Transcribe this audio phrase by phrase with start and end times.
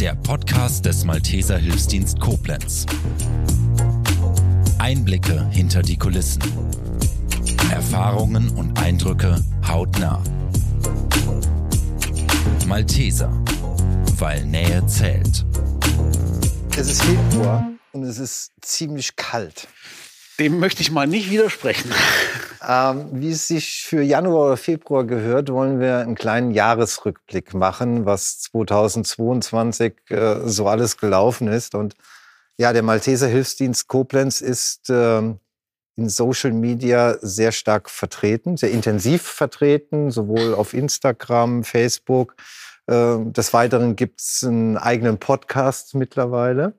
[0.00, 2.86] der Podcast des Malteser Hilfsdienst Koblenz.
[4.78, 6.42] Einblicke hinter die Kulissen.
[7.70, 10.22] Erfahrungen und Eindrücke hautnah.
[12.66, 13.30] Malteser,
[14.16, 15.44] weil Nähe zählt.
[16.78, 19.68] Es ist Februar und es ist ziemlich kalt.
[20.40, 21.92] Dem möchte ich mal nicht widersprechen.
[22.66, 28.06] Ähm, wie es sich für Januar oder Februar gehört, wollen wir einen kleinen Jahresrückblick machen,
[28.06, 31.74] was 2022 äh, so alles gelaufen ist.
[31.74, 31.94] Und
[32.56, 35.40] ja, der Malteser Hilfsdienst Koblenz ist ähm,
[35.96, 42.34] in Social Media sehr stark vertreten, sehr intensiv vertreten, sowohl auf Instagram, Facebook.
[42.86, 46.72] Äh, des Weiteren gibt es einen eigenen Podcast mittlerweile.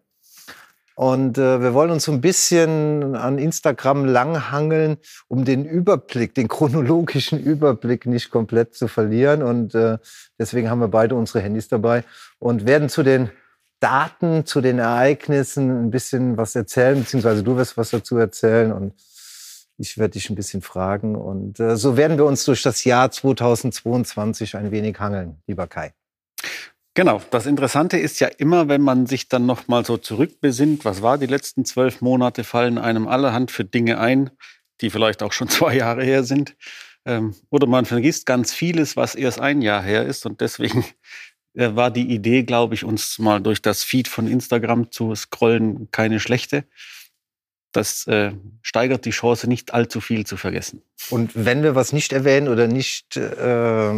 [1.01, 6.47] Und äh, wir wollen uns so ein bisschen an Instagram langhangeln, um den Überblick, den
[6.47, 9.41] chronologischen Überblick nicht komplett zu verlieren.
[9.41, 9.97] Und äh,
[10.37, 12.03] deswegen haben wir beide unsere Handys dabei
[12.37, 13.31] und werden zu den
[13.79, 18.93] Daten, zu den Ereignissen ein bisschen was erzählen, beziehungsweise du wirst was dazu erzählen und
[19.77, 21.15] ich werde dich ein bisschen fragen.
[21.15, 25.95] Und äh, so werden wir uns durch das Jahr 2022 ein wenig hangeln, lieber Kai.
[26.94, 31.02] Genau, das Interessante ist ja immer, wenn man sich dann noch mal so zurückbesinnt, was
[31.02, 34.30] war die letzten zwölf Monate, fallen einem allerhand für Dinge ein,
[34.81, 36.56] die vielleicht auch schon zwei Jahre her sind.
[37.06, 40.25] Ähm, oder man vergisst ganz vieles, was erst ein Jahr her ist.
[40.25, 40.86] Und deswegen
[41.53, 45.89] äh, war die Idee, glaube ich, uns mal durch das Feed von Instagram zu scrollen,
[45.92, 46.66] keine schlechte.
[47.72, 50.81] Das äh, steigert die Chance, nicht allzu viel zu vergessen.
[51.09, 53.94] Und wenn wir was nicht erwähnen oder nicht äh,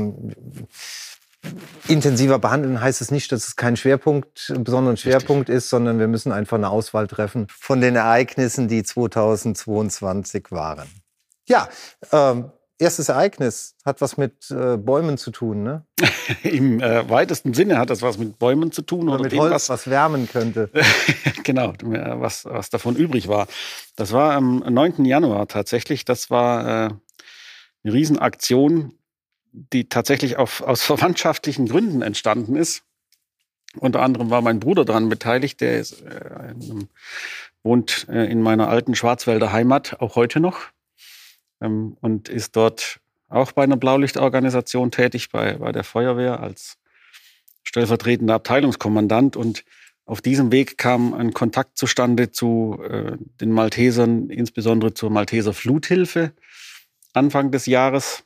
[1.87, 5.55] intensiver behandeln heißt es nicht, dass es kein Schwerpunkt, besonderen Schwerpunkt Richtig.
[5.55, 10.87] ist, sondern wir müssen einfach eine Auswahl treffen von den Ereignissen, die 2022 waren.
[11.47, 11.67] Ja,
[12.11, 15.85] ähm, erstes Ereignis hat was mit äh, Bäumen zu tun, ne?
[16.43, 19.07] Im äh, weitesten Sinne hat das was mit Bäumen zu tun.
[19.07, 20.69] Oder, oder mit dem, Holz, was, was wärmen könnte.
[21.43, 23.47] genau, was, was davon übrig war.
[23.95, 25.05] Das war am 9.
[25.05, 26.05] Januar tatsächlich.
[26.05, 26.89] Das war äh,
[27.83, 28.93] eine Riesenaktion
[29.53, 32.83] die tatsächlich auf, aus verwandtschaftlichen Gründen entstanden ist.
[33.77, 36.53] Unter anderem war mein Bruder daran beteiligt, der ist, äh,
[37.63, 40.59] wohnt äh, in meiner alten Schwarzwälder Heimat, auch heute noch,
[41.61, 42.99] ähm, und ist dort
[43.29, 46.77] auch bei einer Blaulichtorganisation tätig, bei, bei der Feuerwehr als
[47.63, 49.35] stellvertretender Abteilungskommandant.
[49.35, 49.63] Und
[50.05, 56.33] auf diesem Weg kam ein Kontakt zustande zu äh, den Maltesern, insbesondere zur Malteser Fluthilfe
[57.13, 58.23] Anfang des Jahres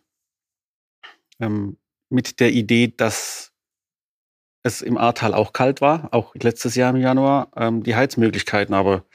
[1.40, 1.78] ähm,
[2.10, 3.52] mit der Idee, dass
[4.64, 9.06] es im Ahrtal auch kalt war, auch letztes Jahr im Januar, ähm, die Heizmöglichkeiten aber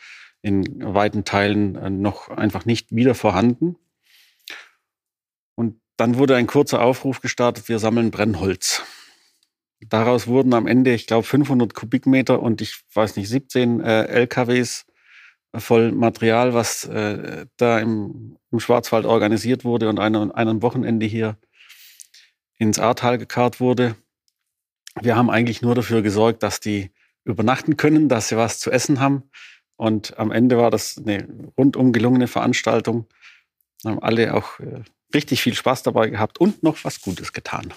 [0.43, 3.77] in weiten Teilen äh, noch einfach nicht wieder vorhanden.
[5.55, 8.83] Und dann wurde ein kurzer Aufruf gestartet, wir sammeln Brennholz.
[9.89, 14.87] Daraus wurden am Ende, ich glaube, 500 Kubikmeter und ich weiß nicht, 17 äh, LKWs
[15.55, 21.37] voll Material, was äh, da im, im, Schwarzwald organisiert wurde und an einem Wochenende hier
[22.63, 23.97] ins Ahrtal gekarrt wurde.
[25.01, 26.91] Wir haben eigentlich nur dafür gesorgt, dass die
[27.25, 29.25] übernachten können, dass sie was zu essen haben.
[29.77, 31.27] Und am Ende war das eine
[31.59, 33.07] rundum gelungene Veranstaltung.
[33.85, 34.83] Haben alle auch äh,
[35.15, 37.73] richtig viel Spaß dabei gehabt und noch was Gutes getan.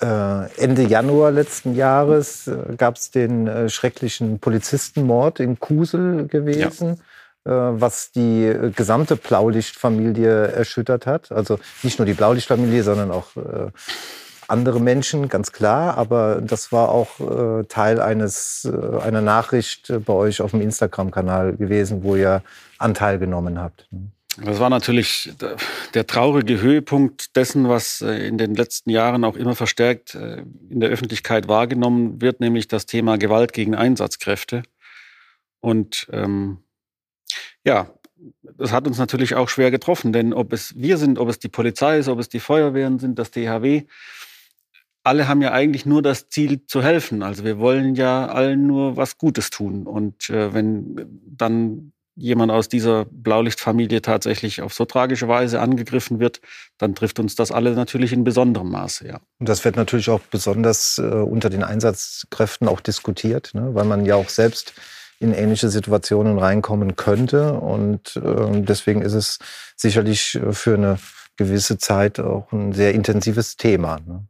[0.00, 6.88] Äh, Ende Januar letzten Jahres äh, gab es den äh, schrecklichen Polizistenmord in Kusel gewesen.
[6.88, 6.96] Ja.
[7.46, 11.30] Äh, was die äh, gesamte Blaulichtfamilie erschüttert hat.
[11.30, 13.70] Also nicht nur die Blaulichtfamilie, sondern auch äh,
[14.48, 15.96] andere Menschen, ganz klar.
[15.96, 18.68] Aber das war auch Teil eines,
[19.02, 22.42] einer Nachricht bei euch auf dem Instagram-Kanal gewesen, wo ihr
[22.78, 23.88] Anteil genommen habt.
[24.40, 25.32] Das war natürlich
[25.94, 31.48] der traurige Höhepunkt dessen, was in den letzten Jahren auch immer verstärkt in der Öffentlichkeit
[31.48, 34.62] wahrgenommen wird, nämlich das Thema Gewalt gegen Einsatzkräfte.
[35.58, 36.58] Und ähm,
[37.66, 37.90] ja,
[38.56, 41.48] das hat uns natürlich auch schwer getroffen, denn ob es wir sind, ob es die
[41.48, 43.82] Polizei ist, ob es die Feuerwehren sind, das DHW,
[45.02, 47.22] alle haben ja eigentlich nur das Ziel zu helfen.
[47.22, 49.86] Also wir wollen ja allen nur was Gutes tun.
[49.86, 56.40] Und äh, wenn dann jemand aus dieser Blaulichtfamilie tatsächlich auf so tragische Weise angegriffen wird,
[56.78, 59.20] dann trifft uns das alle natürlich in besonderem Maße, ja.
[59.38, 63.74] Und das wird natürlich auch besonders äh, unter den Einsatzkräften auch diskutiert, ne?
[63.74, 64.72] weil man ja auch selbst
[65.18, 67.54] in ähnliche Situationen reinkommen könnte.
[67.54, 69.38] Und äh, deswegen ist es
[69.76, 70.98] sicherlich äh, für eine
[71.36, 73.98] gewisse Zeit auch ein sehr intensives Thema.
[74.06, 74.26] Ne?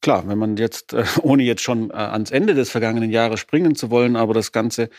[0.00, 3.74] Klar, wenn man jetzt, äh, ohne jetzt schon äh, ans Ende des vergangenen Jahres springen
[3.74, 4.90] zu wollen, aber das Ganze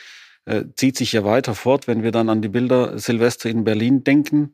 [0.75, 4.53] zieht sich ja weiter fort, wenn wir dann an die Bilder Silvester in Berlin denken.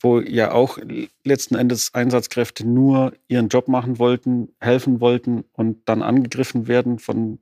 [0.00, 0.76] wo ja auch
[1.22, 7.38] letzten Endes Einsatzkräfte nur ihren Job machen wollten, helfen wollten und dann angegriffen werden von,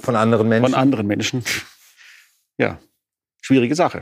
[0.00, 0.70] von anderen Menschen.
[0.70, 1.44] Von anderen Menschen.
[2.58, 2.78] Ja,
[3.40, 4.00] schwierige Sache.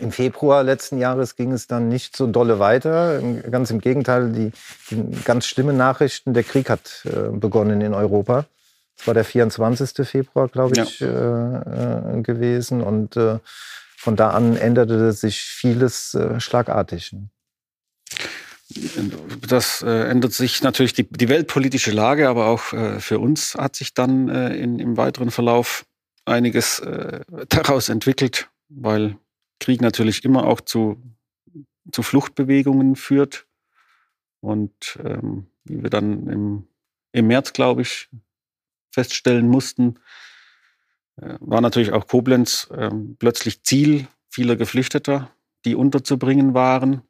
[0.00, 3.20] Im Februar letzten Jahres ging es dann nicht so dolle weiter.
[3.50, 4.52] Ganz im Gegenteil, die,
[4.90, 8.46] die ganz schlimmen Nachrichten, der Krieg hat äh, begonnen in Europa.
[8.96, 10.06] Das war der 24.
[10.06, 11.08] Februar, glaube ich, ja.
[11.08, 12.82] äh, äh, gewesen.
[12.82, 13.38] Und äh,
[13.96, 17.14] von da an änderte sich vieles äh, schlagartig.
[19.48, 23.74] Das äh, ändert sich natürlich die, die, weltpolitische Lage, aber auch äh, für uns hat
[23.74, 25.84] sich dann äh, in, im weiteren Verlauf
[26.26, 26.80] einiges
[27.48, 29.16] daraus entwickelt, weil
[29.58, 31.02] Krieg natürlich immer auch zu,
[31.90, 33.46] zu Fluchtbewegungen führt.
[34.40, 36.68] Und ähm, wie wir dann im,
[37.12, 38.10] im März, glaube ich,
[38.92, 39.98] feststellen mussten,
[41.16, 45.30] war natürlich auch Koblenz äh, plötzlich Ziel vieler Geflüchteter,
[45.64, 47.02] die unterzubringen waren,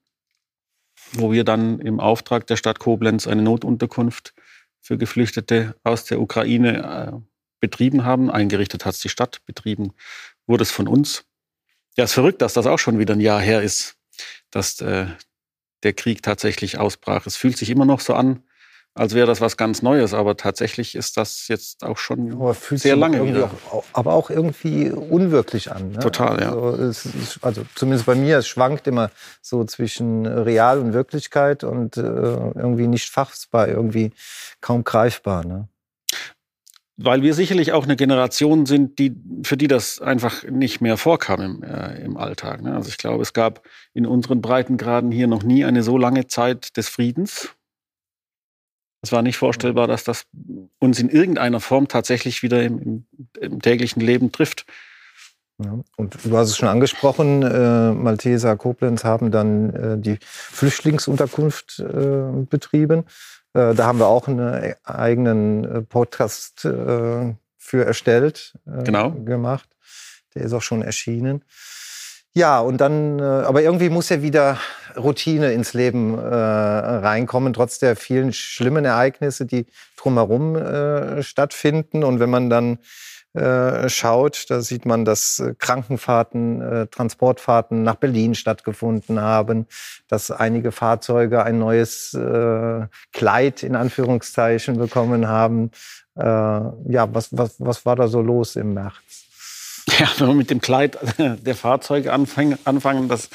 [1.13, 4.35] wo wir dann im Auftrag der Stadt Koblenz eine Notunterkunft
[4.81, 7.27] für Geflüchtete aus der Ukraine äh,
[7.61, 8.31] betrieben haben.
[8.31, 9.93] Eingerichtet hat es die Stadt, betrieben
[10.47, 11.25] wurde es von uns.
[11.97, 13.97] Ja, es ist verrückt, dass das auch schon wieder ein Jahr her ist,
[14.51, 15.07] dass äh,
[15.83, 17.27] der Krieg tatsächlich ausbrach.
[17.27, 18.43] Es fühlt sich immer noch so an,
[18.95, 20.15] als wäre das was ganz Neues.
[20.15, 23.51] Aber tatsächlich ist das jetzt auch schon ja, sehr lange wieder.
[23.71, 25.93] Auch, aber auch irgendwie unwirklich an.
[25.93, 25.99] Ne?
[26.01, 26.53] Total, ja.
[26.53, 29.11] Also, es, also, zumindest bei mir, es schwankt immer
[29.41, 34.13] so zwischen Real und Wirklichkeit und äh, irgendwie nicht fassbar, irgendwie
[34.61, 35.45] kaum greifbar.
[35.45, 35.69] Ne?
[37.03, 41.41] weil wir sicherlich auch eine Generation sind, die, für die das einfach nicht mehr vorkam
[41.41, 42.63] im, äh, im Alltag.
[42.63, 42.75] Ne?
[42.75, 43.63] Also ich glaube, es gab
[43.95, 47.55] in unseren Breitengraden hier noch nie eine so lange Zeit des Friedens.
[49.03, 50.27] Es war nicht vorstellbar, dass das
[50.79, 53.07] uns in irgendeiner Form tatsächlich wieder im,
[53.41, 54.67] im, täglichen Leben trifft.
[55.63, 61.79] Ja, und du hast es schon angesprochen, äh, Malteser Koblenz haben dann äh, die Flüchtlingsunterkunft
[61.81, 63.05] äh, betrieben.
[63.55, 69.13] Äh, da haben wir auch einen eigenen äh, Podcast äh, für erstellt, genau.
[69.13, 69.69] gemacht.
[70.35, 71.45] Der ist auch schon erschienen.
[72.33, 74.57] Ja, und dann, aber irgendwie muss ja wieder
[74.97, 79.67] Routine ins Leben äh, reinkommen, trotz der vielen schlimmen Ereignisse, die
[79.97, 82.05] drumherum äh, stattfinden.
[82.05, 82.79] Und wenn man dann
[83.33, 89.67] äh, schaut, da sieht man, dass äh, Krankenfahrten, äh, Transportfahrten nach Berlin stattgefunden haben,
[90.09, 95.71] dass einige Fahrzeuge ein neues äh, Kleid in Anführungszeichen bekommen haben.
[96.17, 99.30] Äh, ja, was, was, was war da so los im März?
[100.01, 103.29] Ja, wenn wir mit dem Kleid der Fahrzeuge anfangen, das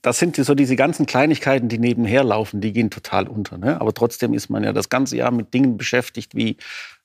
[0.00, 3.58] das sind so diese ganzen Kleinigkeiten, die nebenher laufen, die gehen total unter.
[3.58, 3.80] Ne?
[3.80, 6.56] Aber trotzdem ist man ja das ganze Jahr mit Dingen beschäftigt, wie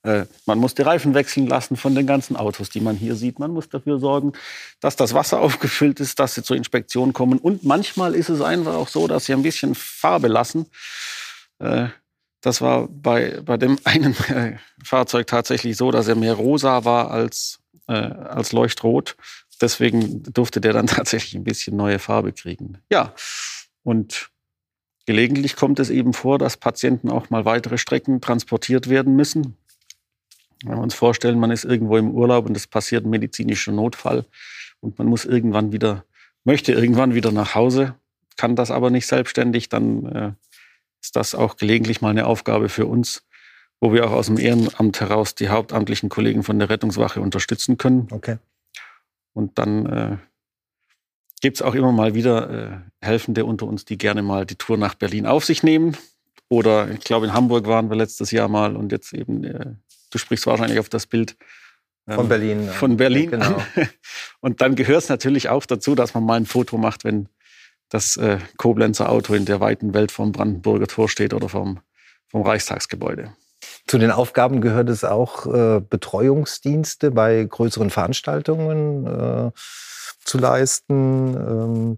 [0.03, 3.39] äh, man muss die Reifen wechseln lassen von den ganzen Autos, die man hier sieht.
[3.39, 4.33] Man muss dafür sorgen,
[4.79, 7.39] dass das Wasser aufgefüllt ist, dass sie zur Inspektion kommen.
[7.39, 10.67] Und manchmal ist es einfach auch so, dass sie ein bisschen Farbe lassen.
[11.59, 11.87] Äh,
[12.41, 17.11] das war bei, bei dem einen äh, Fahrzeug tatsächlich so, dass er mehr rosa war
[17.11, 17.59] als,
[17.89, 19.17] äh, als leuchtrot
[19.61, 22.77] deswegen durfte der dann tatsächlich ein bisschen neue Farbe kriegen.
[22.91, 23.13] Ja,
[23.83, 24.29] und
[25.05, 29.57] gelegentlich kommt es eben vor, dass Patienten auch mal weitere Strecken transportiert werden müssen.
[30.63, 34.25] Wenn wir uns vorstellen, man ist irgendwo im Urlaub und es passiert ein medizinischer Notfall
[34.81, 36.05] und man muss irgendwann wieder,
[36.43, 37.95] möchte irgendwann wieder nach Hause,
[38.35, 40.31] kann das aber nicht selbstständig, dann äh,
[41.01, 43.23] ist das auch gelegentlich mal eine Aufgabe für uns,
[43.79, 48.07] wo wir auch aus dem Ehrenamt heraus die hauptamtlichen Kollegen von der Rettungswache unterstützen können.
[48.11, 48.37] Okay.
[49.33, 50.17] Und dann äh,
[51.41, 54.77] gibt es auch immer mal wieder äh, Helfende unter uns, die gerne mal die Tour
[54.77, 55.95] nach Berlin auf sich nehmen.
[56.49, 59.73] Oder ich glaube, in Hamburg waren wir letztes Jahr mal und jetzt eben, äh,
[60.09, 61.37] du sprichst wahrscheinlich auf das Bild.
[62.07, 62.67] Ähm, von Berlin.
[62.67, 63.31] Von Berlin.
[63.31, 63.63] Ja, genau.
[64.41, 67.29] und dann gehört es natürlich auch dazu, dass man mal ein Foto macht, wenn
[67.89, 71.79] das äh, Koblenzer Auto in der weiten Welt vom Brandenburger Tor steht oder vom,
[72.27, 73.33] vom Reichstagsgebäude.
[73.89, 79.51] Zu den Aufgaben gehört es auch, äh, Betreuungsdienste bei größeren Veranstaltungen äh,
[80.23, 81.33] zu leisten.
[81.35, 81.97] Ähm,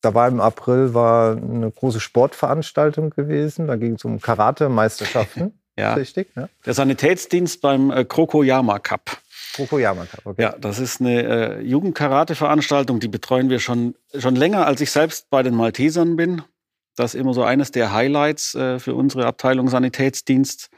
[0.00, 3.68] da war im April war eine große Sportveranstaltung gewesen.
[3.68, 5.56] Da ging es um Karate-Meisterschaften.
[5.78, 5.94] ja.
[5.94, 6.48] Richtig, ne?
[6.66, 9.16] Der Sanitätsdienst beim äh, Krokoyama Cup.
[9.54, 10.42] Krokoyama Cup, okay.
[10.42, 15.30] Ja, das ist eine äh, Jugendkarate-Veranstaltung, die betreuen wir schon, schon länger, als ich selbst
[15.30, 16.42] bei den Maltesern bin.
[16.96, 20.70] Das ist immer so eines der Highlights äh, für unsere Abteilung Sanitätsdienst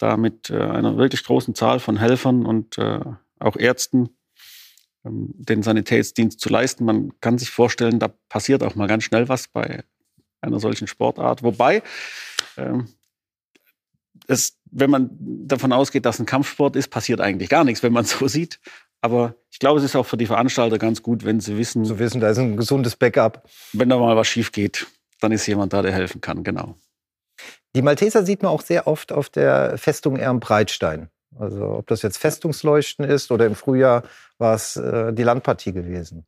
[0.00, 3.00] da mit äh, einer wirklich großen Zahl von Helfern und äh,
[3.38, 4.10] auch Ärzten
[5.04, 6.84] ähm, den Sanitätsdienst zu leisten.
[6.84, 9.84] Man kann sich vorstellen, da passiert auch mal ganz schnell was bei
[10.40, 11.42] einer solchen Sportart.
[11.42, 11.82] Wobei
[12.56, 12.88] ähm,
[14.26, 18.04] es, wenn man davon ausgeht, dass ein Kampfsport ist, passiert eigentlich gar nichts, wenn man
[18.06, 18.58] so sieht.
[19.02, 21.98] Aber ich glaube, es ist auch für die Veranstalter ganz gut, wenn sie wissen, Zu
[21.98, 23.48] wissen, da ist ein gesundes Backup.
[23.72, 24.86] wenn da mal was schief geht,
[25.20, 26.42] dann ist jemand da, der helfen kann.
[26.42, 26.76] Genau.
[27.74, 31.08] Die Malteser sieht man auch sehr oft auf der Festung Ermbreitstein.
[31.38, 34.02] Also ob das jetzt Festungsleuchten ist oder im Frühjahr
[34.38, 36.26] war es äh, die Landpartie gewesen.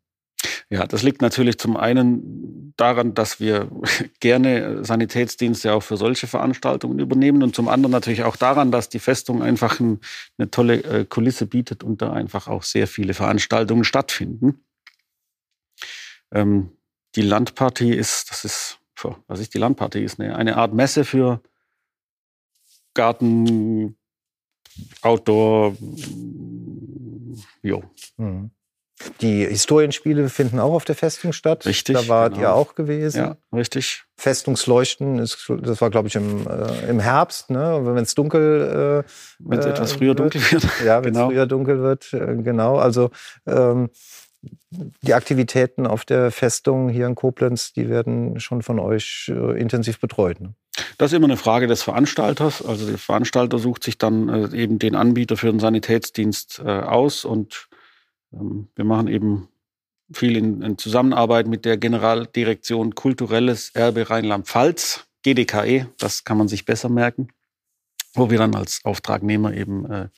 [0.70, 3.68] Ja, das liegt natürlich zum einen daran, dass wir
[4.20, 8.98] gerne Sanitätsdienste auch für solche Veranstaltungen übernehmen und zum anderen natürlich auch daran, dass die
[8.98, 10.00] Festung einfach ein,
[10.38, 14.64] eine tolle äh, Kulisse bietet und da einfach auch sehr viele Veranstaltungen stattfinden.
[16.32, 16.70] Ähm,
[17.16, 20.02] die Landpartie ist, das ist, puh, was ist die Landpartie?
[20.04, 21.40] Ist eine, eine Art Messe für
[22.94, 23.96] Garten,
[25.02, 25.76] Outdoor,
[27.62, 27.82] jo,
[28.16, 28.50] Mhm.
[29.20, 31.66] Die Historienspiele finden auch auf der Festung statt.
[31.66, 32.42] Richtig, Da wart genau.
[32.46, 33.18] ihr auch gewesen.
[33.18, 34.04] ja, richtig.
[34.16, 37.80] Festungsleuchten, ist, das war, glaube ich, im, äh, im Herbst, ne?
[37.82, 40.20] wenn es dunkel äh, Wenn es äh, etwas früher wird.
[40.20, 40.62] dunkel wird.
[40.84, 41.30] Ja, wenn es Genau.
[41.30, 42.76] früher dunkel wird, äh, genau.
[42.76, 43.10] Also
[43.44, 43.90] ähm,
[44.70, 50.00] die Aktivitäten auf der Festung hier in Koblenz, die werden schon von euch äh, intensiv
[50.00, 50.40] betreut.
[50.40, 50.54] Ne?
[50.98, 52.64] Das ist immer eine Frage des Veranstalters.
[52.64, 57.24] Also der Veranstalter sucht sich dann äh, eben den Anbieter für den Sanitätsdienst äh, aus
[57.24, 57.68] und
[58.32, 59.48] ähm, wir machen eben
[60.12, 66.64] viel in, in Zusammenarbeit mit der Generaldirektion Kulturelles Erbe Rheinland-Pfalz, GDKE, das kann man sich
[66.64, 67.28] besser merken,
[68.14, 70.08] wo wir dann als Auftragnehmer eben äh,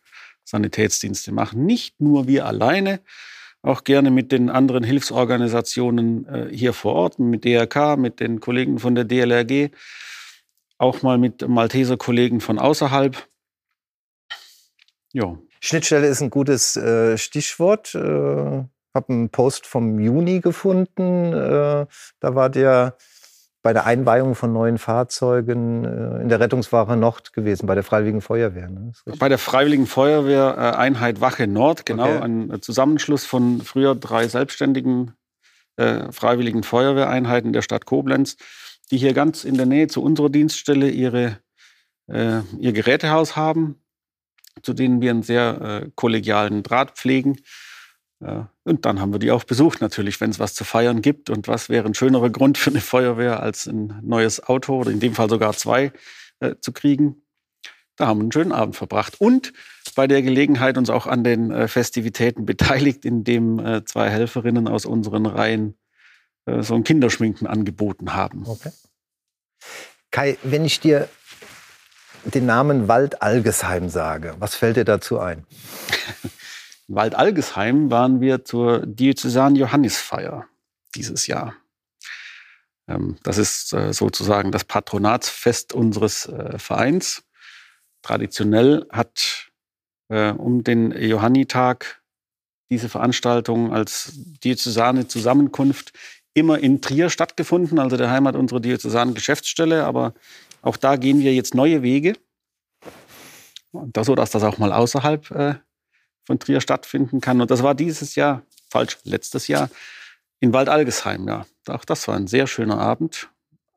[0.44, 1.64] Sanitätsdienste machen.
[1.64, 3.00] Nicht nur wir alleine,
[3.64, 8.78] auch gerne mit den anderen Hilfsorganisationen äh, hier vor Ort, mit DRK, mit den Kollegen
[8.78, 9.70] von der DLRG,
[10.78, 13.26] auch mal mit Malteser Kollegen von außerhalb.
[15.12, 17.94] Ja, Schnittstelle ist ein gutes äh, Stichwort.
[17.94, 21.32] Äh, habe einen Post vom Juni gefunden.
[21.32, 21.88] Da
[22.20, 22.96] wart ihr
[23.64, 28.20] bei der Einweihung von neuen Fahrzeugen äh, in der Rettungswache Nord gewesen, bei der Freiwilligen
[28.20, 28.68] Feuerwehr.
[28.68, 28.92] Ne?
[29.18, 32.18] Bei der Freiwilligen Feuerwehr äh, Einheit Wache Nord, genau, Okay.
[32.18, 35.14] ein äh, Zusammenschluss von früher drei selbstständigen
[35.76, 38.36] äh, Freiwilligen Feuerwehreinheiten der Stadt Koblenz,
[38.90, 41.38] die hier ganz in der Nähe zu unserer Dienststelle ihre,
[42.06, 43.82] äh, ihr Gerätehaus haben,
[44.60, 47.38] zu denen wir einen sehr äh, kollegialen Draht pflegen.
[48.20, 51.30] Ja, und dann haben wir die auch besucht natürlich, wenn es was zu feiern gibt.
[51.30, 55.00] Und was wäre ein schönerer Grund für eine Feuerwehr, als ein neues Auto oder in
[55.00, 55.92] dem Fall sogar zwei
[56.40, 57.22] äh, zu kriegen.
[57.96, 59.20] Da haben wir einen schönen Abend verbracht.
[59.20, 59.52] Und
[59.94, 64.86] bei der Gelegenheit uns auch an den äh, Festivitäten beteiligt, indem äh, zwei Helferinnen aus
[64.86, 65.76] unseren Reihen
[66.46, 68.44] äh, so ein Kinderschminken angeboten haben.
[68.46, 68.70] Okay.
[70.10, 71.08] Kai, wenn ich dir
[72.24, 75.44] den Namen Wald Algesheim sage, was fällt dir dazu ein?
[76.86, 80.46] Wald Algesheim waren wir zur Diözesan Johannisfeier
[80.94, 81.54] dieses Jahr.
[82.88, 87.24] Ähm, das ist äh, sozusagen das Patronatsfest unseres äh, Vereins.
[88.02, 89.50] Traditionell hat
[90.08, 92.02] äh, um den Johannitag
[92.70, 95.92] diese Veranstaltung als diözesane Zusammenkunft
[96.34, 99.84] immer in Trier stattgefunden, also der Heimat unserer diözesanen Geschäftsstelle.
[99.84, 100.14] Aber
[100.60, 102.14] auch da gehen wir jetzt neue Wege.
[103.72, 105.30] So, dass das auch mal außerhalb
[106.24, 107.40] von Trier stattfinden kann.
[107.40, 109.70] Und das war dieses Jahr, falsch, letztes Jahr,
[110.40, 111.26] in Waldalgesheim.
[111.28, 113.28] Ja, auch das war ein sehr schöner Abend.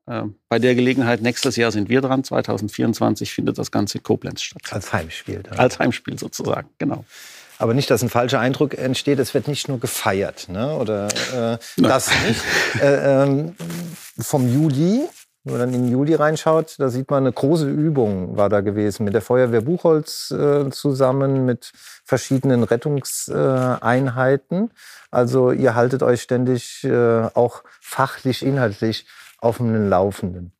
[0.05, 2.23] Äh, bei der Gelegenheit, nächstes Jahr sind wir dran.
[2.23, 4.61] 2024 findet das Ganze in Koblenz statt.
[4.71, 5.43] Als Heimspiel.
[5.43, 5.59] Dann.
[5.59, 7.05] Als Heimspiel sozusagen, genau.
[7.59, 10.75] Aber nicht, dass ein falscher Eindruck entsteht, es wird nicht nur gefeiert, ne?
[10.75, 12.41] oder äh, das nicht.
[12.81, 13.55] Äh, ähm,
[14.19, 15.07] vom Juli,
[15.47, 19.05] wenn man dann in Juli reinschaut, da sieht man eine große Übung war da gewesen
[19.05, 21.71] mit der Feuerwehr Buchholz äh, zusammen, mit
[22.03, 24.71] verschiedenen Rettungseinheiten.
[25.09, 29.05] Also ihr haltet euch ständig äh, auch fachlich, inhaltlich
[29.39, 30.51] auf dem Laufenden.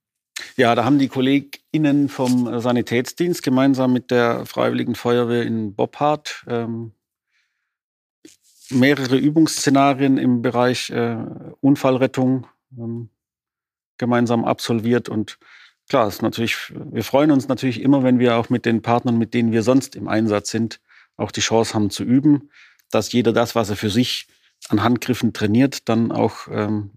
[0.55, 6.93] Ja, da haben die KollegInnen vom Sanitätsdienst gemeinsam mit der Freiwilligen Feuerwehr in Boppard ähm,
[8.69, 11.17] mehrere Übungsszenarien im Bereich äh,
[11.59, 13.09] Unfallrettung ähm,
[13.97, 15.09] gemeinsam absolviert.
[15.09, 15.37] Und
[15.89, 19.33] klar, ist natürlich, wir freuen uns natürlich immer, wenn wir auch mit den Partnern, mit
[19.33, 20.79] denen wir sonst im Einsatz sind,
[21.15, 22.49] auch die Chance haben zu üben,
[22.91, 24.27] dass jeder das, was er für sich
[24.69, 26.91] an Handgriffen trainiert, dann auch ähm,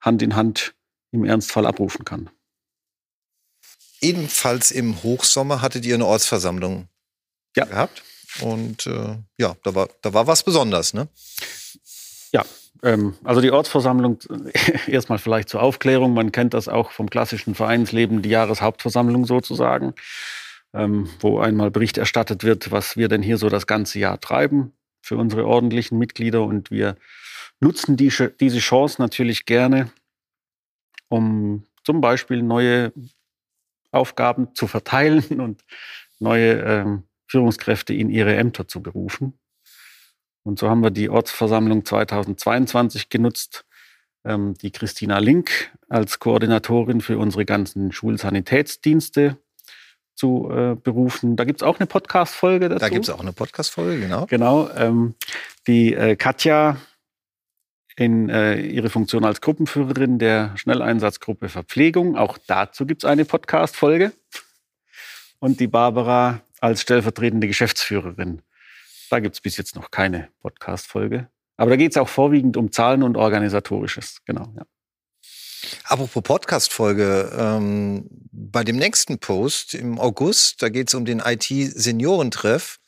[0.00, 0.74] Hand in Hand
[1.10, 2.30] im Ernstfall abrufen kann.
[4.00, 6.88] Ebenfalls im Hochsommer hattet ihr eine Ortsversammlung
[7.56, 7.64] Ja.
[7.66, 8.02] gehabt.
[8.40, 11.06] Und äh, ja, da war, da war was Besonderes, ne?
[12.32, 12.44] Ja,
[13.24, 14.18] also die Ortsversammlung,
[14.86, 19.94] erstmal vielleicht zur Aufklärung, man kennt das auch vom klassischen Vereinsleben, die Jahreshauptversammlung sozusagen,
[20.74, 24.72] ähm, wo einmal Bericht erstattet wird, was wir denn hier so das ganze Jahr treiben
[25.00, 26.42] für unsere ordentlichen Mitglieder.
[26.42, 26.96] Und wir
[27.60, 29.92] nutzen die, diese Chance natürlich gerne,
[31.08, 32.92] um zum Beispiel neue
[33.92, 35.62] Aufgaben zu verteilen und
[36.18, 39.38] neue ähm, Führungskräfte in ihre Ämter zu berufen.
[40.44, 43.64] Und so haben wir die Ortsversammlung 2022 genutzt,
[44.24, 49.36] ähm, die Christina Link als Koordinatorin für unsere ganzen Schulsanitätsdienste
[50.14, 51.36] zu äh, berufen.
[51.36, 52.80] Da gibt es auch eine Podcast-Folge dazu.
[52.80, 54.26] Da gibt es auch eine Podcast-Folge, genau.
[54.26, 54.68] Genau.
[54.76, 55.14] Ähm,
[55.66, 56.76] die äh, Katja
[57.96, 62.16] in äh, ihre Funktion als Gruppenführerin der Schnelleinsatzgruppe Verpflegung.
[62.16, 64.12] Auch dazu gibt es eine Podcast-Folge.
[65.38, 68.42] Und die Barbara als stellvertretende Geschäftsführerin.
[69.12, 71.28] Da gibt es bis jetzt noch keine Podcast-Folge.
[71.58, 74.22] Aber da geht es auch vorwiegend um Zahlen und Organisatorisches.
[74.24, 74.64] Genau, ja.
[75.84, 82.78] Apropos Podcast-Folge, ähm, bei dem nächsten Post im August, da geht es um den IT-Seniorentreff,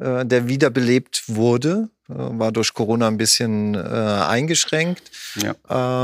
[0.00, 5.10] äh, der wiederbelebt wurde, war durch Corona ein bisschen äh, eingeschränkt.
[5.36, 5.54] Ja.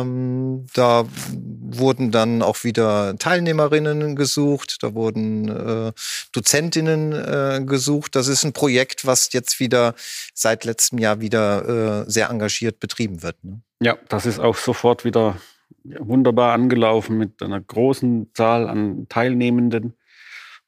[0.02, 5.92] Ähm, da wurden dann auch wieder Teilnehmerinnen gesucht, da wurden äh,
[6.32, 8.16] Dozentinnen äh, gesucht.
[8.16, 9.94] Das ist ein Projekt, was jetzt wieder
[10.34, 13.42] seit letztem Jahr wieder äh, sehr engagiert betrieben wird.
[13.42, 13.62] Ne?
[13.80, 15.36] Ja, das ist auch sofort wieder
[15.84, 19.94] wunderbar angelaufen mit einer großen Zahl an Teilnehmenden.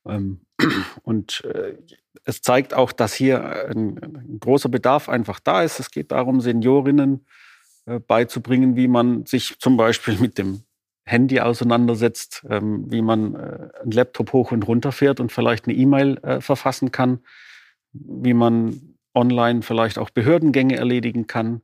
[0.07, 0.41] Ähm,
[1.03, 1.75] und äh,
[2.25, 5.81] es zeigt auch, dass hier ein, ein, großer Bedarf einfach da ist.
[5.81, 7.27] Es geht darum, Seniorinnen
[7.87, 10.63] äh, beizubringen, wie man sich zum Beispiel mit dem
[11.05, 15.77] Handy auseinandersetzt, ähm, wie man äh, einen Laptop hoch und runter fährt und vielleicht eine
[15.77, 17.21] E-Mail verfassen kann,
[17.93, 21.63] wie man online vielleicht auch Behördengänge erledigen kann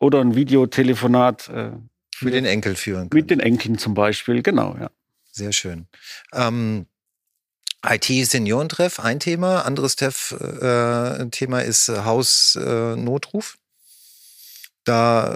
[0.00, 3.18] oder ein Videotelefonat für den Enkel führen kann.
[3.18, 4.90] Mit den Enkeln zum Beispiel, genau, ja.
[5.30, 5.86] Sehr schön.
[6.32, 6.86] Ähm,
[7.84, 9.62] IT-Seniorentreff, ein Thema.
[9.62, 13.54] Anderes Teff, äh, Thema ist Hausnotruf.
[13.54, 13.58] Äh,
[14.84, 15.34] da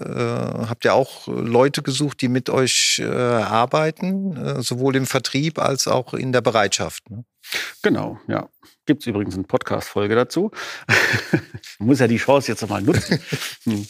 [0.62, 5.58] äh, habt ihr auch Leute gesucht, die mit euch äh, arbeiten, äh, sowohl im Vertrieb
[5.58, 7.10] als auch in der Bereitschaft.
[7.10, 7.24] Ne?
[7.82, 8.48] Genau, ja.
[8.84, 10.50] Gibt es übrigens eine Podcast-Folge dazu.
[11.78, 13.20] muss ja die Chance jetzt nochmal nutzen.
[13.64, 13.86] Hm.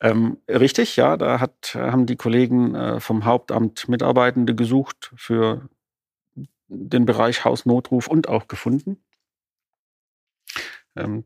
[0.00, 5.68] Ähm, richtig, ja, da hat, haben die Kollegen äh, vom Hauptamt Mitarbeitende gesucht für
[6.68, 9.02] den Bereich Hausnotruf und auch gefunden.
[10.96, 11.24] Ähm,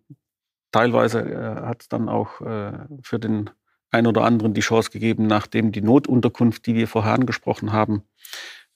[0.72, 2.72] teilweise äh, hat es dann auch äh,
[3.02, 3.50] für den
[3.90, 8.02] einen oder anderen die Chance gegeben, nachdem die Notunterkunft, die wir vorher angesprochen haben,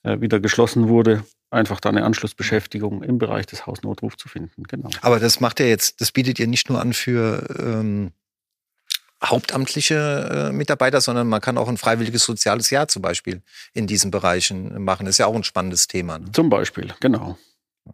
[0.02, 4.62] äh, wieder geschlossen wurde, einfach da eine Anschlussbeschäftigung im Bereich des Hausnotrufs zu finden.
[4.64, 4.90] Genau.
[5.02, 8.12] Aber das macht ja jetzt, das bietet ihr nicht nur an für ähm
[9.24, 14.10] hauptamtliche äh, Mitarbeiter, sondern man kann auch ein freiwilliges soziales Jahr zum Beispiel in diesen
[14.10, 15.06] Bereichen machen.
[15.06, 16.18] Ist ja auch ein spannendes Thema.
[16.18, 16.32] Ne?
[16.32, 17.38] Zum Beispiel, genau.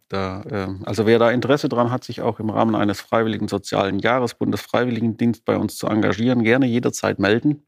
[0.08, 3.98] Da, äh, also wer da Interesse dran hat, sich auch im Rahmen eines freiwilligen sozialen
[3.98, 7.66] Jahres Bundesfreiwilligendienst bei uns zu engagieren, gerne jederzeit melden.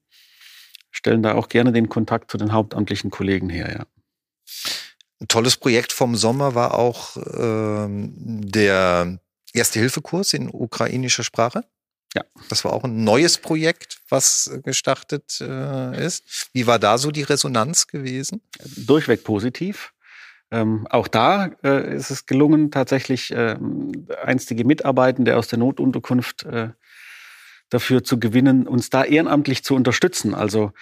[0.90, 3.86] Stellen da auch gerne den Kontakt zu den hauptamtlichen Kollegen her, ja.
[5.20, 9.20] Ein tolles Projekt vom Sommer war auch ähm, der
[9.52, 11.62] Erste-Hilfe-Kurs in ukrainischer Sprache.
[12.14, 12.24] Ja.
[12.48, 16.48] Das war auch ein neues Projekt, was gestartet äh, ist.
[16.52, 18.40] Wie war da so die Resonanz gewesen?
[18.76, 19.92] Durchweg positiv.
[20.50, 23.56] Ähm, auch da äh, ist es gelungen, tatsächlich äh,
[24.24, 26.70] einstige Mitarbeitende aus der Notunterkunft äh,
[27.68, 30.34] dafür zu gewinnen, uns da ehrenamtlich zu unterstützen.
[30.34, 30.72] Also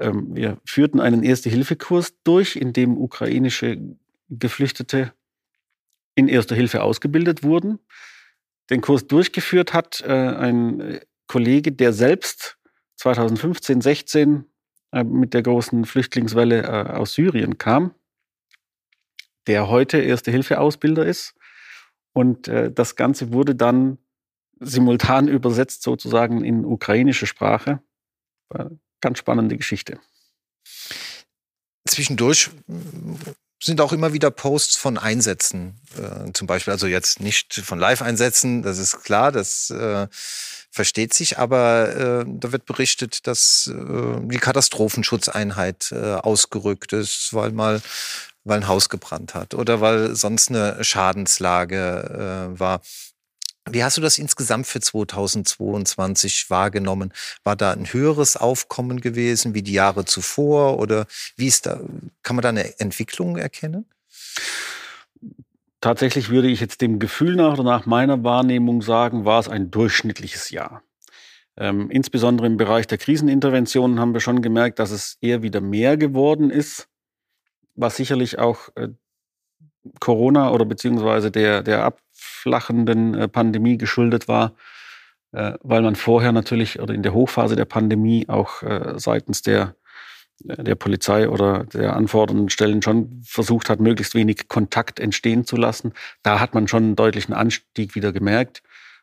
[0.00, 3.78] ähm, wir führten einen Erste-Hilfe-Kurs durch, in dem ukrainische
[4.30, 5.12] Geflüchtete
[6.14, 7.78] in Erster Hilfe ausgebildet wurden
[8.70, 12.58] den Kurs durchgeführt hat, äh, ein Kollege, der selbst
[12.96, 14.44] 2015, 16
[14.92, 17.94] äh, mit der großen Flüchtlingswelle äh, aus Syrien kam,
[19.46, 21.34] der heute Erste-Hilfe-Ausbilder ist.
[22.12, 23.98] Und äh, das Ganze wurde dann
[24.60, 27.80] simultan übersetzt sozusagen in ukrainische Sprache.
[29.00, 30.00] Ganz spannende Geschichte.
[31.86, 32.50] Zwischendurch
[33.60, 38.62] sind auch immer wieder Posts von Einsätzen, äh, zum Beispiel, also jetzt nicht von Live-Einsätzen,
[38.62, 40.06] das ist klar, das äh,
[40.70, 47.52] versteht sich, aber äh, da wird berichtet, dass äh, die Katastrophenschutzeinheit äh, ausgerückt ist, weil
[47.52, 47.80] mal
[48.44, 52.80] weil ein Haus gebrannt hat oder weil sonst eine Schadenslage äh, war.
[53.72, 57.12] Wie hast du das insgesamt für 2022 wahrgenommen?
[57.44, 61.80] War da ein höheres Aufkommen gewesen wie die Jahre zuvor oder wie ist da,
[62.22, 63.86] kann man da eine Entwicklung erkennen?
[65.80, 69.70] Tatsächlich würde ich jetzt dem Gefühl nach oder nach meiner Wahrnehmung sagen, war es ein
[69.70, 70.82] durchschnittliches Jahr.
[71.56, 75.96] Ähm, insbesondere im Bereich der Kriseninterventionen haben wir schon gemerkt, dass es eher wieder mehr
[75.96, 76.88] geworden ist,
[77.74, 78.88] was sicherlich auch äh,
[80.00, 81.84] Corona oder beziehungsweise der, der
[82.18, 84.54] abflachenden äh, Pandemie geschuldet war,
[85.32, 89.76] äh, weil man vorher natürlich oder in der Hochphase der Pandemie auch äh, seitens der,
[90.40, 95.92] der Polizei oder der anfordernden Stellen schon versucht hat, möglichst wenig Kontakt entstehen zu lassen.
[96.22, 98.62] Da hat man schon einen deutlichen Anstieg wieder gemerkt.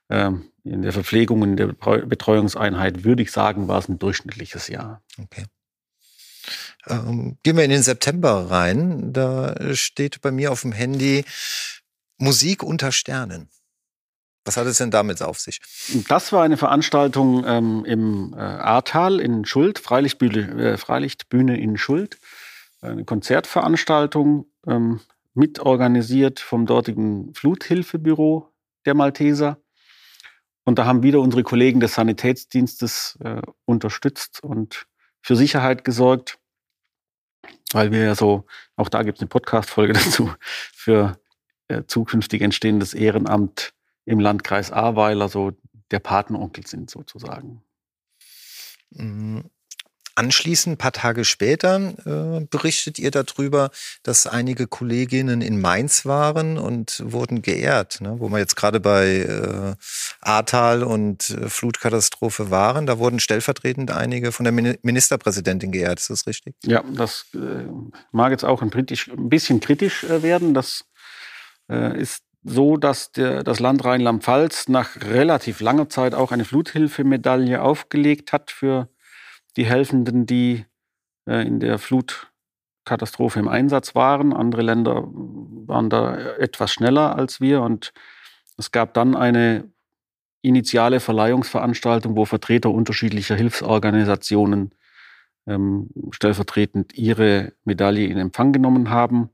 [0.10, 5.04] ähm, in der Verpflegung, in der Betreuungseinheit würde ich sagen, war es ein durchschnittliches Jahr.
[5.22, 5.44] Okay.
[6.88, 9.14] Ähm, gehen wir in den September rein.
[9.14, 11.24] Da steht bei mir auf dem Handy
[12.18, 13.50] Musik unter Sternen.
[14.46, 15.60] Was hat es denn damit auf sich?
[16.08, 22.20] Das war eine Veranstaltung ähm, im äh, Ahrtal in Schuld, Freilichtbühne, äh, Freilichtbühne in Schuld.
[22.82, 25.02] Eine Konzertveranstaltung, ähm,
[25.34, 28.50] mitorganisiert vom dortigen Fluthilfebüro
[28.86, 29.58] der Malteser.
[30.64, 34.88] Und da haben wieder unsere Kollegen des Sanitätsdienstes äh, unterstützt und
[35.22, 36.40] für Sicherheit gesorgt,
[37.72, 41.20] weil wir ja so, auch da gibt es eine Podcast-Folge dazu, für
[41.88, 43.74] zukünftig entstehendes Ehrenamt
[44.06, 45.52] im Landkreis Ahrweiler so
[45.92, 47.62] der Patenonkel sind sozusagen.
[48.92, 49.50] Mhm.
[50.18, 53.70] Anschließend, ein paar Tage später, äh, berichtet ihr darüber,
[54.02, 58.00] dass einige Kolleginnen in Mainz waren und wurden geehrt.
[58.00, 58.16] Ne?
[58.20, 59.76] Wo wir jetzt gerade bei äh,
[60.22, 66.00] Ahrtal und äh, Flutkatastrophe waren, da wurden stellvertretend einige von der Min Ministerpräsidentin geehrt.
[66.00, 66.56] Ist das richtig?
[66.64, 67.68] Ja, das äh,
[68.14, 70.54] mag jetzt auch ein, ein bisschen kritisch äh, werden.
[70.54, 70.86] Das
[71.70, 77.62] äh, ist so, dass der, das Land Rheinland-Pfalz nach relativ langer Zeit auch eine Fluthilfemedaille
[77.62, 78.90] aufgelegt hat für
[79.58, 80.66] die Helfenden, die
[81.28, 84.32] äh, in der Flutkatastrophe im Einsatz waren.
[84.32, 87.94] Andere Länder waren da etwas schneller als wir und
[88.58, 89.70] es gab dann eine
[90.42, 94.76] initiale Verleihungsveranstaltung, wo Vertreter unterschiedlicher Hilfsorganisationen
[95.48, 99.30] ähm, stellvertretend ihre Medaille in Empfang genommen haben.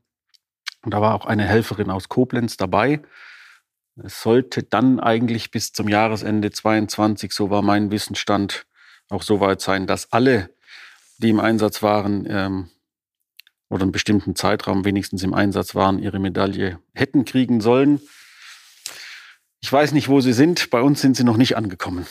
[0.82, 3.00] Und da war auch eine Helferin aus Koblenz dabei.
[4.02, 8.66] Es sollte dann eigentlich bis zum Jahresende 22, so war mein Wissensstand,
[9.10, 10.50] auch so weit sein, dass alle,
[11.18, 12.70] die im Einsatz waren ähm,
[13.68, 18.00] oder einen bestimmten Zeitraum wenigstens im Einsatz waren, ihre Medaille hätten kriegen sollen.
[19.60, 20.70] Ich weiß nicht, wo sie sind.
[20.70, 22.06] Bei uns sind sie noch nicht angekommen.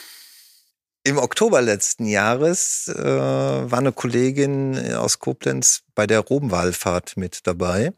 [1.04, 7.92] Im Oktober letzten Jahres äh, war eine Kollegin aus Koblenz bei der Romwallfahrt mit dabei.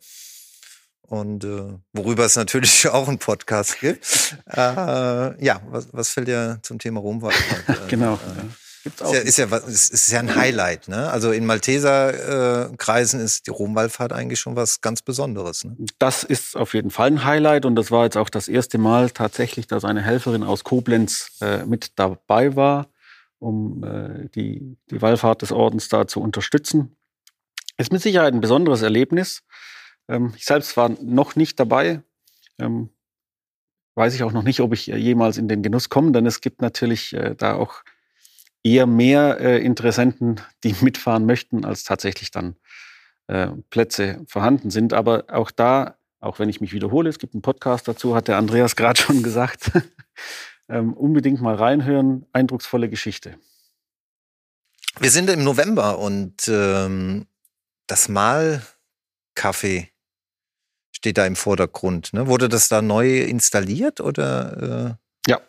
[1.09, 4.37] Und äh, worüber es natürlich auch einen Podcast gibt.
[4.47, 7.89] Äh, ja, was, was fällt dir zum Thema Romwallfahrt?
[7.89, 8.15] genau.
[8.15, 8.19] Äh,
[8.85, 9.15] Gibt's auch.
[9.15, 9.57] Ist ja, ist ja,
[9.95, 11.11] ist ja ein Highlight, ne?
[11.11, 15.65] Also in Malteser äh, Kreisen ist die Romwallfahrt eigentlich schon was ganz Besonderes.
[15.65, 15.75] Ne?
[15.99, 19.11] Das ist auf jeden Fall ein Highlight und das war jetzt auch das erste Mal
[19.11, 22.89] tatsächlich, dass eine Helferin aus Koblenz äh, mit dabei war,
[23.39, 26.95] um äh, die, die Wallfahrt des Ordens da zu unterstützen.
[27.79, 29.43] Ist mit Sicherheit ein besonderes Erlebnis.
[30.09, 32.03] Ähm, ich selbst war noch nicht dabei.
[32.59, 32.91] Ähm,
[33.95, 36.61] weiß ich auch noch nicht, ob ich jemals in den Genuss komme, denn es gibt
[36.61, 37.83] natürlich äh, da auch
[38.63, 42.57] eher mehr äh, Interessenten, die mitfahren möchten, als tatsächlich dann
[43.29, 44.93] äh, Plätze vorhanden sind.
[44.93, 48.39] Aber auch da, auch wenn ich mich wiederhole, es gibt einen Podcast dazu, hat der
[48.39, 49.71] Andreas gerade schon gesagt,
[50.69, 53.39] ähm, unbedingt mal reinhören, eindrucksvolle Geschichte.
[55.01, 57.27] Wir sind im November und ähm,
[57.89, 59.94] das Mahlkaffee
[61.05, 62.15] steht da im Vordergrund.
[62.15, 62.29] Ne?
[62.29, 64.97] Wurde das da neu installiert oder?
[65.27, 65.31] Äh?
[65.31, 65.41] Ja,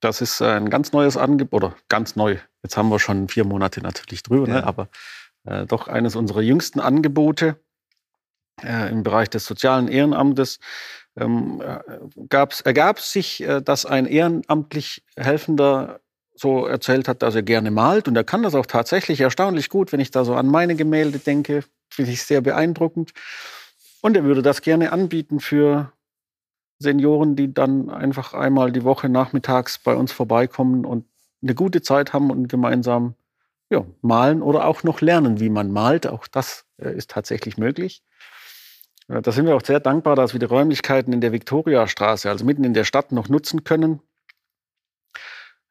[0.00, 2.36] das ist ein ganz neues Angebot, oder ganz neu.
[2.62, 4.56] Jetzt haben wir schon vier Monate natürlich drüber, ne?
[4.56, 4.60] ja.
[4.60, 4.66] ne?
[4.66, 4.88] aber
[5.46, 7.56] äh, doch eines unserer jüngsten Angebote
[8.62, 10.58] äh, im Bereich des sozialen Ehrenamtes.
[11.16, 16.00] Ähm, äh, ergab sich, äh, dass ein ehrenamtlich Helfender
[16.34, 19.92] so erzählt hat, dass er gerne malt und er kann das auch tatsächlich erstaunlich gut,
[19.92, 23.14] wenn ich da so an meine Gemälde denke, finde ich sehr beeindruckend.
[24.04, 25.90] Und er würde das gerne anbieten für
[26.78, 31.06] Senioren, die dann einfach einmal die Woche nachmittags bei uns vorbeikommen und
[31.42, 33.14] eine gute Zeit haben und gemeinsam
[33.70, 36.06] ja, malen oder auch noch lernen, wie man malt.
[36.06, 38.02] Auch das äh, ist tatsächlich möglich.
[39.08, 42.44] Äh, da sind wir auch sehr dankbar, dass wir die Räumlichkeiten in der Viktoriastraße, also
[42.44, 44.02] mitten in der Stadt, noch nutzen können.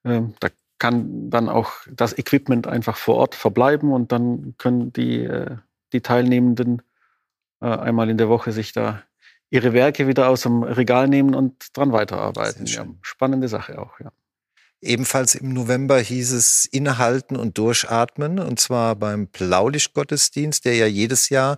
[0.04, 0.48] Ähm, da
[0.80, 5.58] kann dann auch das Equipment einfach vor Ort verbleiben und dann können die, äh,
[5.92, 6.82] die Teilnehmenden
[7.70, 9.04] einmal in der Woche sich da
[9.50, 12.66] ihre Werke wieder aus dem Regal nehmen und dran weiterarbeiten.
[12.66, 14.12] Ja, spannende Sache auch, ja.
[14.84, 21.30] Ebenfalls im November hieß es Innehalten und Durchatmen, und zwar beim Blaulichtgottesdienst, der ja jedes
[21.30, 21.58] Jahr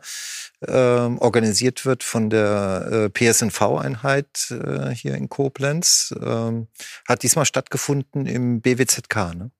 [0.62, 6.14] äh, organisiert wird von der äh, PSNV-Einheit äh, hier in Koblenz.
[6.22, 6.68] Ähm,
[7.08, 9.52] hat diesmal stattgefunden im BWZK, ne?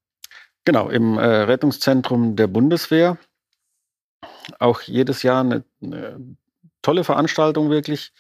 [0.64, 3.18] Genau, im äh, Rettungszentrum der Bundeswehr.
[4.60, 6.38] Auch jedes Jahr eine, eine
[6.82, 8.14] tolle Veranstaltung wirklich.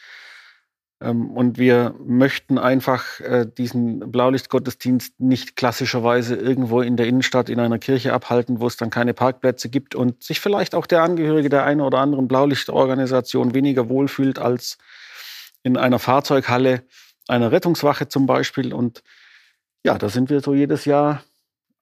[1.02, 7.60] Ähm, und wir möchten einfach äh, diesen Blaulichtgottesdienst nicht klassischerweise irgendwo in der Innenstadt in
[7.60, 11.50] einer Kirche abhalten, wo es dann keine Parkplätze gibt und sich vielleicht auch der Angehörige
[11.50, 14.78] der einen oder anderen Blaulichtorganisation weniger wohlfühlt als
[15.64, 16.84] in einer Fahrzeughalle
[17.28, 18.74] einer Rettungswache zum Beispiel.
[18.74, 19.04] Und
[19.84, 21.24] Ja, da sind wir so jedes Jahr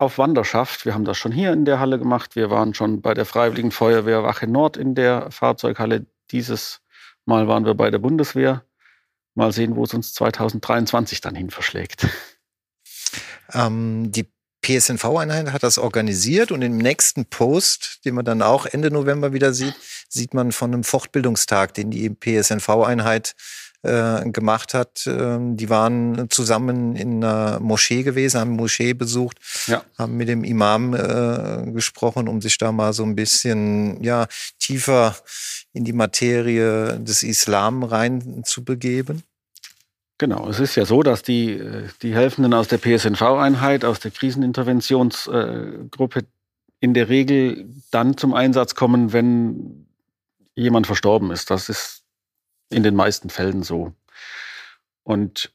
[0.03, 0.85] auf Wanderschaft.
[0.85, 2.35] Wir haben das schon hier in der Halle gemacht.
[2.35, 6.05] Wir waren schon bei der Freiwilligen Feuerwehr Wache Nord in der Fahrzeughalle.
[6.31, 6.81] Dieses
[7.25, 8.63] Mal waren wir bei der Bundeswehr.
[9.35, 12.07] Mal sehen, wo es uns 2023 dann hin verschlägt.
[13.53, 14.31] Ähm, die
[14.63, 19.53] PSNV-Einheit hat das organisiert und im nächsten Post, den man dann auch Ende November wieder
[19.53, 19.75] sieht,
[20.09, 23.35] sieht man von einem Fortbildungstag, den die PSNV-Einheit
[23.83, 25.05] äh, gemacht hat.
[25.07, 29.83] Ähm, die waren zusammen in einer Moschee gewesen, haben Moschee besucht, ja.
[29.97, 34.27] haben mit dem Imam äh, gesprochen, um sich da mal so ein bisschen ja,
[34.59, 35.15] tiefer
[35.73, 39.23] in die Materie des Islam reinzubegeben.
[40.17, 44.11] Genau, es ist ja so, dass die, äh, die Helfenden aus der PSNV-Einheit, aus der
[44.11, 46.21] Kriseninterventionsgruppe
[46.79, 49.87] in der Regel dann zum Einsatz kommen, wenn
[50.55, 51.49] jemand verstorben ist.
[51.49, 52.02] Das ist
[52.73, 53.93] in den meisten Fällen so.
[55.03, 55.53] Und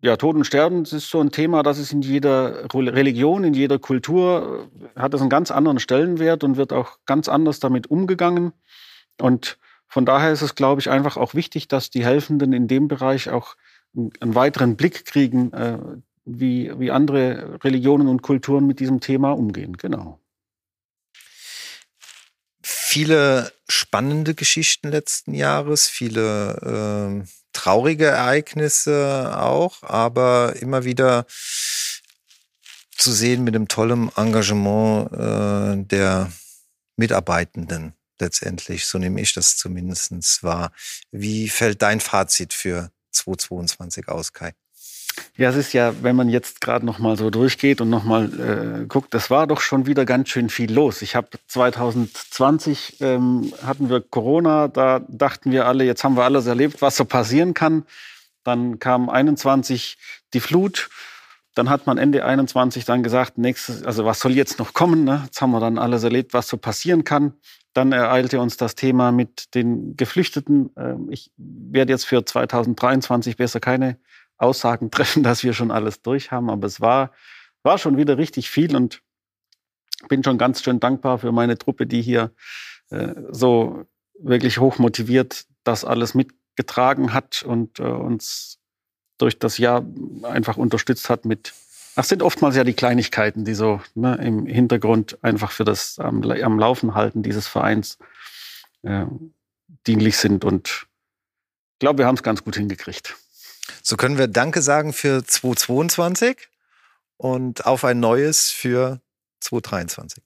[0.00, 3.54] ja, Tod und Sterben das ist so ein Thema, das ist in jeder Religion, in
[3.54, 8.52] jeder Kultur, hat es einen ganz anderen Stellenwert und wird auch ganz anders damit umgegangen.
[9.20, 12.86] Und von daher ist es, glaube ich, einfach auch wichtig, dass die Helfenden in dem
[12.86, 13.56] Bereich auch
[13.96, 15.78] einen weiteren Blick kriegen, äh,
[16.24, 19.76] wie, wie andere Religionen und Kulturen mit diesem Thema umgehen.
[19.78, 20.20] Genau.
[22.90, 31.26] Viele spannende Geschichten letzten Jahres, viele äh, traurige Ereignisse auch, aber immer wieder
[32.96, 36.32] zu sehen mit dem tollen Engagement äh, der
[36.96, 38.86] Mitarbeitenden letztendlich.
[38.86, 40.72] So nehme ich das zumindest wahr.
[41.10, 44.54] Wie fällt dein Fazit für 2022 aus, Kai?
[45.36, 48.82] Ja, es ist ja, wenn man jetzt gerade noch mal so durchgeht und noch mal
[48.82, 51.02] äh, guckt, das war doch schon wieder ganz schön viel los.
[51.02, 56.46] Ich habe 2020 ähm, hatten wir Corona, da dachten wir alle, jetzt haben wir alles
[56.46, 57.84] erlebt, was so passieren kann.
[58.44, 59.98] Dann kam 21
[60.34, 60.88] die Flut.
[61.54, 65.04] Dann hat man Ende 21 dann gesagt, nächstes, also was soll jetzt noch kommen?
[65.04, 65.22] Ne?
[65.24, 67.34] Jetzt haben wir dann alles erlebt, was so passieren kann.
[67.74, 70.70] Dann ereilte uns das Thema mit den Geflüchteten.
[70.76, 73.98] Ähm, ich werde jetzt für 2023 besser keine
[74.38, 77.12] Aussagen treffen, dass wir schon alles durch haben, aber es war,
[77.62, 79.02] war schon wieder richtig viel und
[80.08, 82.32] bin schon ganz schön dankbar für meine Truppe, die hier
[82.90, 83.84] äh, so
[84.18, 88.58] wirklich hoch motiviert das alles mitgetragen hat und äh, uns
[89.18, 89.84] durch das Jahr
[90.22, 91.52] einfach unterstützt hat mit
[91.98, 96.22] das sind oftmals ja die Kleinigkeiten, die so ne, im Hintergrund einfach für das am,
[96.22, 97.98] am Laufen halten dieses Vereins
[98.82, 99.06] äh,
[99.84, 100.44] dienlich sind.
[100.44, 100.86] Und
[101.72, 103.16] ich glaube, wir haben es ganz gut hingekriegt.
[103.82, 106.48] So können wir Danke sagen für 2022
[107.16, 109.00] und auf ein neues für
[109.40, 110.22] 2023.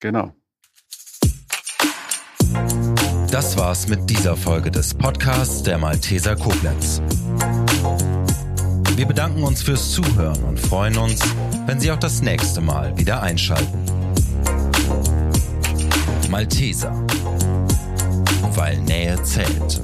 [0.00, 0.34] Genau.
[3.30, 7.02] Das war's mit dieser Folge des Podcasts der Malteser Koblenz.
[8.96, 11.20] Wir bedanken uns fürs Zuhören und freuen uns,
[11.66, 13.84] wenn Sie auch das nächste Mal wieder einschalten.
[16.28, 16.92] Malteser,
[18.54, 19.80] weil Nähe zählt.